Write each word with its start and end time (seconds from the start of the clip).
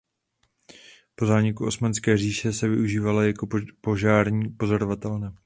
Po 1.15 1.25
zániku 1.25 1.65
Osmanské 1.65 2.17
říše 2.17 2.53
se 2.53 2.67
využívala 2.67 3.23
jako 3.23 3.47
požární 3.81 4.49
pozorovatelna. 4.49 5.33